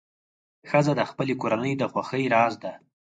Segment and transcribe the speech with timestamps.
[0.69, 2.73] ښځه د خپلې کورنۍ د خوښۍ راز ده.